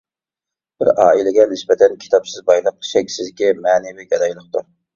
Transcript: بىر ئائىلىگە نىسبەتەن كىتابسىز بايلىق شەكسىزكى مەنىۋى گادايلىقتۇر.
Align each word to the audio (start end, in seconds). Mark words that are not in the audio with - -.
بىر 0.83 0.89
ئائىلىگە 1.03 1.45
نىسبەتەن 1.51 1.99
كىتابسىز 2.07 2.43
بايلىق 2.49 2.89
شەكسىزكى 2.95 3.55
مەنىۋى 3.69 4.11
گادايلىقتۇر. 4.13 4.71